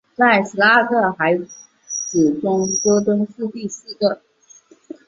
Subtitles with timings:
[0.15, 1.37] 在十二个孩
[2.01, 4.19] 子中戈登是第四个。